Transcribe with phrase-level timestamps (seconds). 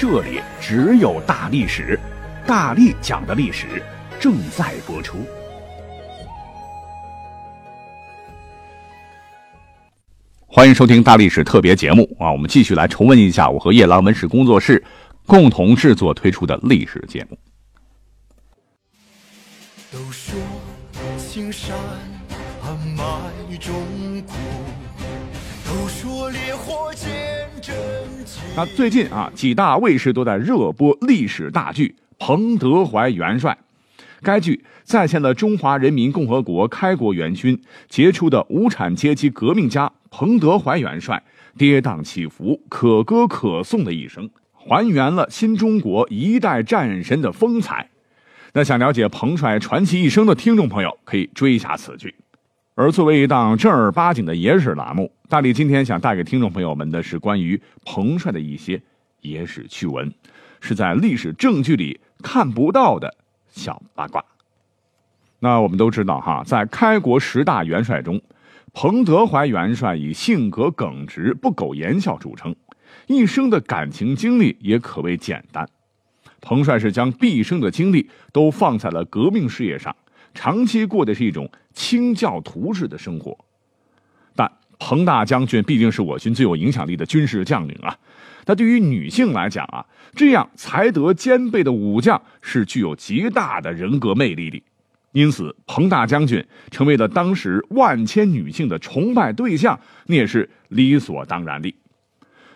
[0.00, 2.00] 这里只有大历史，
[2.46, 3.82] 大力讲的历史
[4.18, 5.18] 正在播出。
[10.46, 12.32] 欢迎收听大历史特别节目啊！
[12.32, 14.82] 我们继续来重温一下我和夜郎文史工作室
[15.26, 17.36] 共同制作推出的历史节目。
[19.92, 20.34] 都说
[21.18, 21.76] 青山
[22.96, 23.04] 埋
[23.60, 23.74] 忠
[24.22, 24.32] 骨，
[25.68, 28.09] 都说烈火见真。
[28.56, 33.56] 那最近啊，几大卫视都在热播历史大剧《彭德怀元帅》。
[34.22, 41.22] 该剧再现了中华人民共和国开国元勋、杰出的无产阶级革命家彭德怀元帅
[41.56, 47.88] 跌宕起伏、可歌可颂的一生，还原了新中国一代战神的风采。
[48.52, 52.14] 那想了解彭帅传奇一生的听众朋友，可以追一下此剧。
[52.80, 58.80] 而作为一档正儿八经的野史栏目，大力今天想带给听众朋友们的是关于彭帅的一些
[59.20, 60.10] 野史趣闻，
[60.62, 63.14] 是在历史证据里看不到的
[63.50, 64.24] 小八卦。
[65.40, 68.18] 那我们都知道哈，在开国十大元帅中，
[68.72, 72.56] 彭德怀元帅以性格耿直、不苟言笑著称，
[73.08, 75.68] 一生的感情经历也可谓简单。
[76.40, 79.94] 彭帅是将毕生的精力都放在了革命事业上，
[80.34, 83.36] 长期过的是一种清教徒式的生活。
[84.34, 87.96] 但彭大将军毕竟是我军最有影响力的军事将领啊，
[88.44, 94.62] 他对于女性来讲啊，这样才德兼备的武将是具有极大的人格魅力的。
[95.12, 101.74] 因此，彭大将军成为了当时万千女性的崇拜对象，那也是理所当然的。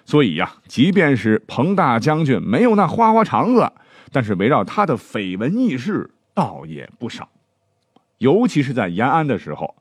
[0.07, 3.73] 所以呀，即便是彭大将军没有那花花肠子，
[4.13, 7.29] 但是围绕他的绯闻轶事倒也不少。
[8.19, 9.75] 尤其是在延安的时候，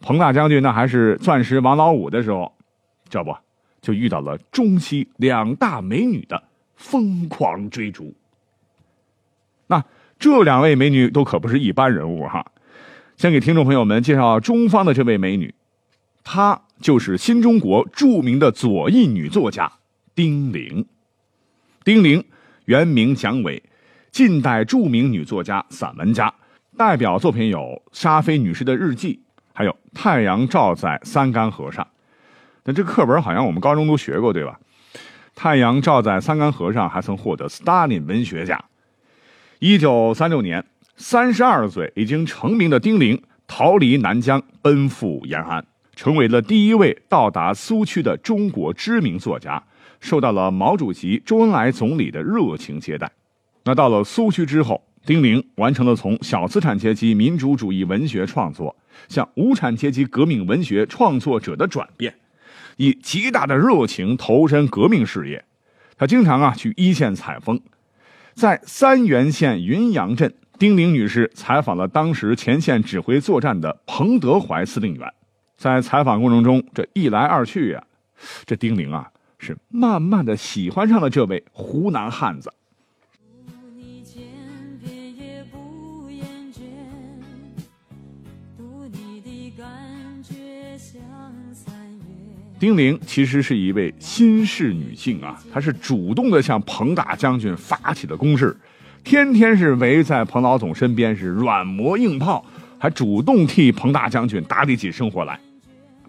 [0.00, 2.52] 彭大将军那还是钻石王老五的时候，
[3.08, 3.34] 这不
[3.80, 6.42] 就遇到了中西两大美女的
[6.74, 8.14] 疯狂追逐。
[9.66, 9.84] 那
[10.18, 12.44] 这两位美女都可不是一般人物哈。
[13.16, 15.54] 先给听众朋友们介绍中方的这位美女，
[16.22, 16.62] 她。
[16.78, 19.72] 就是新中国著名的左翼女作家
[20.14, 20.84] 丁玲。
[21.84, 22.22] 丁玲
[22.66, 23.62] 原名蒋伟，
[24.10, 26.34] 近代著名女作家、散文家，
[26.76, 29.18] 代表作品有沙菲女士的日记，
[29.54, 31.82] 还有《太阳照在三干河上》。
[32.64, 34.60] 那这课本好像我们高中都学过，对吧？
[35.34, 38.62] 《太阳照在三干河上》还曾获得斯大林文学奖。
[39.58, 40.62] 一九三六年，
[40.96, 45.64] 三十二岁已经成名的丁玲逃离南疆，奔赴延安。
[45.94, 49.62] 成为了第一位到达苏区的中国知名作家，
[49.98, 53.10] 受到了毛主席、周恩来总理的热情接待。
[53.64, 58.74] 那到了苏区之后，丁玲完成了从小资产阶级民主主义文学创作
[59.08, 62.12] 向无产阶级革命文学创作者的转变，
[62.76, 65.44] 以极大的热情投身革命事业。
[65.96, 67.60] 他经常啊去一线采风，
[68.34, 75.14] 在三原县云阳镇，丁玲女士采访了当时前线指挥作战的彭德怀司令员。
[75.56, 77.84] 在采访过程中，这一来二去呀，
[78.44, 79.08] 这丁玲啊
[79.38, 82.52] 是慢慢的喜欢上了这位湖南汉子。
[92.58, 98.56] 丁玲其实是一位新式女性啊，她是主动的向彭大将军发起的攻势，
[99.04, 102.42] 天天是围在彭老总身边是软磨硬泡，
[102.78, 105.38] 还主动替彭大将军打理起生活来。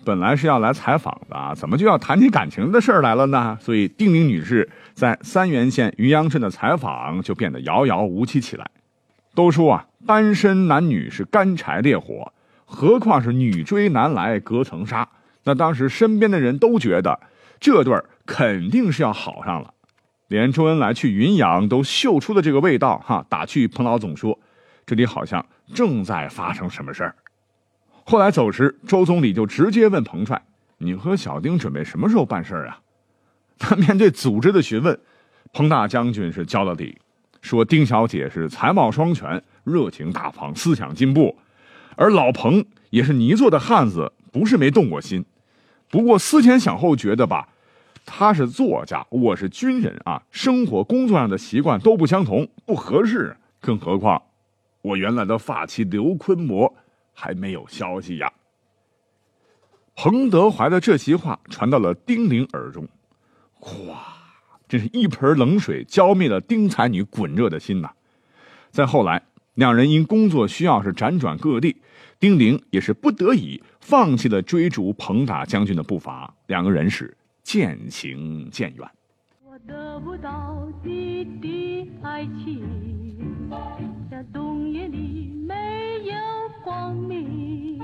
[0.06, 3.58] 本来是要来采访的啊，怎么就要谈起感情的事儿来了呢？
[3.60, 8.66] 所以丁玲女士在三原县云阳镇的采访就变得遥遥无期起来。
[9.36, 12.32] 都说啊，单身男女是干柴烈火，
[12.64, 15.06] 何况是女追男来隔层纱。
[15.48, 17.18] 那当时身边的人都觉得
[17.58, 19.74] 这对儿肯定是要好上了，
[20.28, 22.98] 连周恩来去云阳都嗅出了这个味道。
[23.00, 24.38] 哈，打趣彭老总说，
[24.86, 27.16] 这里好像正在发生什么事儿。
[28.04, 30.42] 后来走时，周总理就直接问彭帅
[30.80, 32.82] ：“你和小丁准备什么时候办事儿啊？”
[33.58, 35.00] 他面对组织的询问，
[35.54, 36.98] 彭大将军是交了底，
[37.42, 41.38] 说：“丁小姐是才貌双全，热情大方，思想进步，
[41.96, 45.24] 而老彭也是泥做的汉子，不是没动过心。
[45.90, 47.48] 不过思前想后，觉得吧，
[48.06, 53.36] 他是作家，我是军人啊，生活工作上的习惯都不相同，不合适。
[53.60, 54.22] 更何况，
[54.82, 56.74] 我原来的发妻刘坤模
[57.14, 58.32] 还没有消息呀。
[59.96, 62.88] 彭德怀的这席话传到了丁玲耳中，
[63.54, 64.04] 哗，
[64.68, 67.90] 真是一盆冷水浇灭了丁才女滚热的心呐。
[68.70, 69.24] 再后来，
[69.58, 71.78] 两人因工作需要是辗转各地，
[72.20, 78.88] 丁玲也是不得已放弃了追逐彭大将军的步伐，两个人是渐行渐远。
[79.44, 82.62] 我得不到你的爱情，
[84.12, 85.56] 在冬夜里没
[86.06, 86.14] 有
[86.64, 87.80] 光明，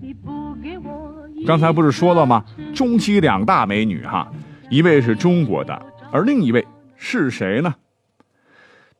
[0.00, 1.28] 你不给我。
[1.44, 2.44] 刚才不是说了吗？
[2.72, 4.30] 中西两大美女哈，
[4.70, 7.74] 一位是中国的，而另一位是谁呢？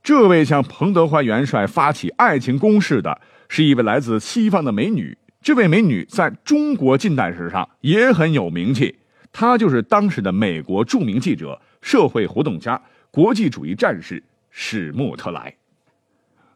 [0.06, 5.18] 这位向彭德怀元帅发起爱情攻势的是一位来自西方的美女。
[5.42, 9.00] 这位美女在中国近代史上也很有名气，
[9.32, 12.80] 她就是当时的美国著名记者、社会活动家、
[13.10, 15.52] 国际主义战士史莫特莱。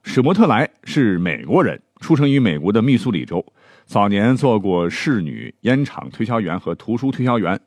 [0.04, 3.44] 史莫特莱是美国人，出生于美国的密苏里州，
[3.84, 7.58] 早年做过侍女、烟厂推销员和图书推销员，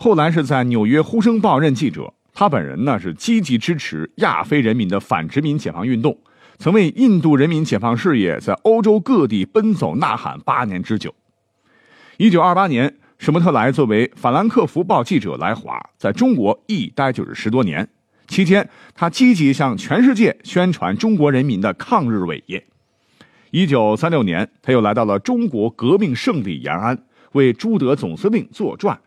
[0.00, 2.14] 后来是在纽约《呼声报》任记者。
[2.38, 6.18] 他本人呢是积极支持亚非人民的反殖民解放运动，
[6.58, 11.14] 曾为印度人民解放事业在欧洲各地奔走呐喊八年之久。
[12.18, 17.88] 一九二八年，史莫特莱作为《法兰克福报》记者来华，在中国一待就是十多年。
[18.28, 22.62] 期间，他积极向全世界宣传中国人民的抗日伟业。
[23.50, 27.02] 一九三六年，他又来到了中国革命圣地延安，
[27.32, 29.00] 为朱德总司令作传，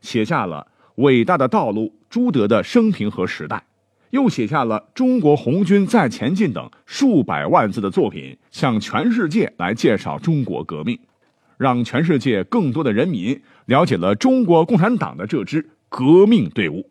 [0.00, 0.68] 写下了。
[0.96, 3.62] 伟大的道路，朱德的生平和时代，
[4.08, 10.98] 又写下了《中国红军在前进》等数百万字的作品，向全世界来介绍中国革命，
[11.58, 16.90] 让全世界更多的人民了解了中国共产党的这支革命队伍。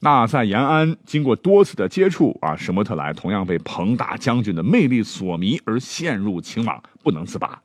[0.00, 7.60] 那在延安经过多次的接触啊，史莫特莱同样被彭大将军的魅力所迷，而陷入情网不能自拔。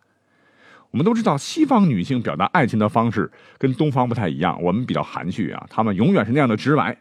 [0.92, 6.98] 我们都知道，西方女性表达爱情的方式跟东方不太一样，我们比较含蓄啊，她们永远是那样的直白。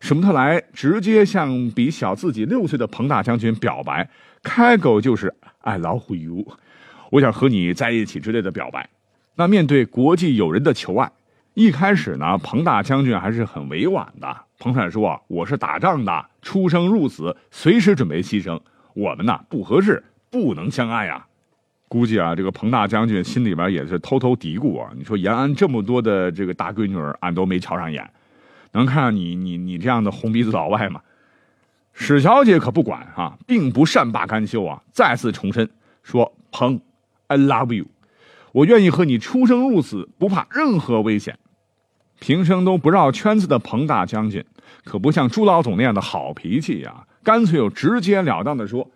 [0.00, 4.08] 史穆特莱直接向比小自己六岁的彭大将军表白，
[4.42, 6.46] 开口就是 “I love you”，
[7.10, 8.88] 我想和你在一起之类的表白。
[9.34, 11.12] 那面对国际友人的求爱，
[11.54, 14.36] 一开始呢，彭大将军还是很委婉的。
[14.58, 18.58] 彭帅说：“我是打仗的，出生入死，随时准备牺牲。
[18.94, 21.26] 我们呢不合适，不能相爱呀。”
[21.88, 24.90] 估计啊，这个彭大将军心里边也是偷偷嘀咕啊。
[24.94, 28.08] 你说延安这么多的这个大闺女儿，俺都没瞧上眼，
[28.72, 31.00] 能看上你你你这样的红鼻子老外吗？
[31.94, 35.68] 史小姐可不管啊，并不善罢甘休啊，再次重申
[36.04, 36.80] 说：“彭
[37.26, 37.86] ，I love you，
[38.52, 41.36] 我愿意和你出生入死，不怕任何危险。”
[42.20, 44.44] 平生都不绕圈子的彭大将军，
[44.84, 48.88] 可不像朱老总那样的好脾气呀，干脆又直截了当的说：“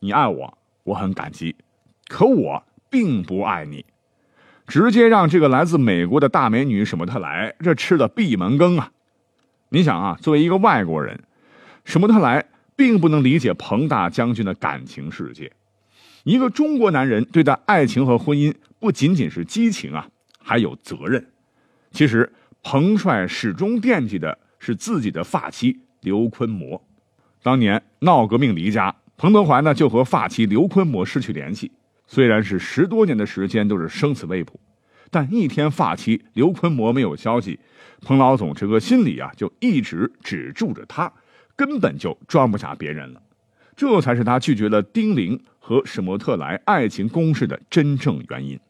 [0.00, 1.54] 你爱我，我很感激。”
[2.14, 3.84] 可我并不爱你，
[4.68, 8.92] 直接让这个来自美国的大美女史莫特莱这吃的闭门羹啊！
[9.70, 11.24] 你想啊，作为一个外国人，
[11.84, 12.46] 史莫特莱
[12.76, 15.50] 并不能理解彭大将军的感情世界。
[16.22, 20.06] 一个中国男人对待爱情和婚姻，不仅仅是激情啊，
[20.38, 21.26] 还有责任。
[21.90, 22.32] 其实，
[22.62, 26.80] 彭帅始终惦记的是自己的发妻刘坤模。
[27.42, 31.72] 当年闹革命离家，彭德怀呢就和发妻刘坤模失去联系。
[32.06, 34.60] 虽然是十多年的时间都是生死未卜，
[35.10, 37.58] 但一天发妻刘坤模没有消息，
[38.02, 41.12] 彭老总这个心里啊就一直只住着他，
[41.56, 43.22] 根本就装不下别人了。
[43.76, 48.60] 这才是他拒绝了丁玲和史莫特莱爱情攻势的真正原因。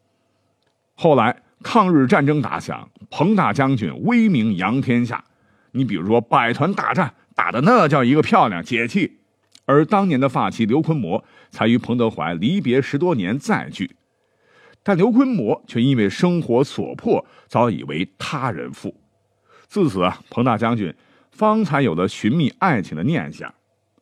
[0.95, 5.23] 后来抗日战争打响，彭大将军威名扬天下，
[5.73, 9.19] 你比如说百团大战打的那叫一个漂亮解气。
[9.66, 13.97] 而当年的发妻刘坤模才与彭德怀离别十多年再聚，
[14.83, 18.94] 但刘坤模却因为生活所迫，早已为他人妇。
[19.66, 20.94] 自此啊，彭大将军
[21.30, 23.52] 方才有了寻觅爱情的念想。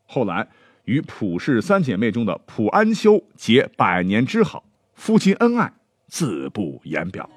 [0.05, 0.49] 后来
[0.85, 4.65] 与蒲氏三姐妹中的蒲安修结百年之好，
[4.95, 5.73] 夫妻恩爱
[6.09, 7.31] 自不言表。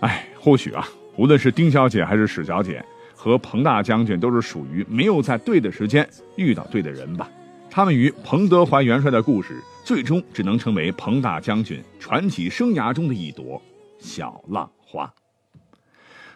[0.00, 2.82] 哎，或许啊，无论是丁小姐还是史小姐。
[3.20, 7.28] 和彭大将军都是属于没有在对的时间遇到对的人吧。
[7.68, 13.60] 他们与彭德怀元帅的故事，最终只能成为彭大将军传奇生涯中的一朵
[13.98, 15.12] 小浪花。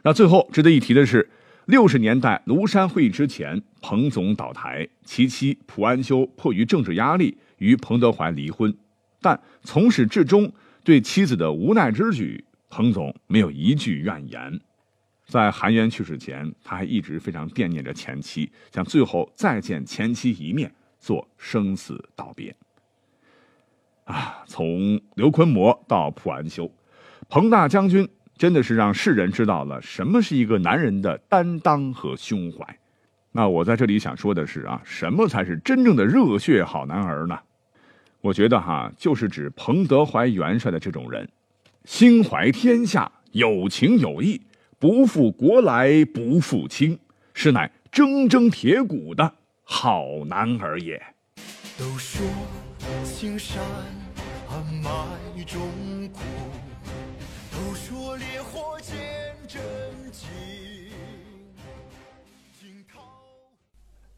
[0.02, 1.30] 那最后值得一提的是，
[1.66, 8.76] 六十年代庐山会议之前，彭总倒台，其妻蒲安修迫于政治压力与彭德怀离婚，
[9.20, 14.60] 但从始至终对妻子的无奈之举，彭总没有一句怨言。
[15.32, 20.70] 在韩元去世前，他还一直非常惦念着前妻，想最后再见前妻一面，
[21.00, 22.54] 做生死道别。
[24.04, 26.70] 啊，从刘坤模到蒲安修，
[27.30, 32.78] 彭大将军真的是让世人知道了什么是一个男人的担当和胸怀。
[33.30, 37.38] 那我在这里想说的是啊，什么才是真正的热血好男儿呢？
[38.20, 41.26] 我觉得哈，就是指彭德怀元帅的这种人，
[41.86, 44.38] 心怀天下，有情有义，
[44.82, 46.98] 不负国来不负卿，
[47.34, 51.00] 实乃铮铮铁骨的好男儿也。
[51.78, 52.20] 都说
[53.04, 53.62] 青山
[54.82, 54.92] 埋
[55.46, 55.60] 忠
[56.08, 56.18] 骨，
[57.52, 58.98] 都说烈火见
[59.46, 59.62] 真
[60.10, 60.28] 情。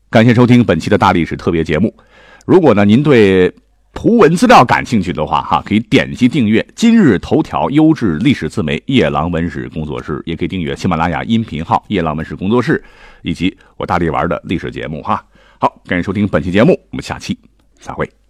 [0.09, 1.95] 感谢收听本期的大历史特别节目。
[2.47, 3.55] 如果呢您对
[3.95, 12.83] 图文资料感兴趣的话，哈，可以点击订阅今日头条优质历史自媒夜郎文史工作室，也可以订阅喜马拉雅音频号夜郎文史工作室，
[13.23, 15.25] 以及我大力玩的历史节目哈。
[15.59, 17.39] 好，感谢收听本期节目，我们下期
[17.81, 18.24] 再会。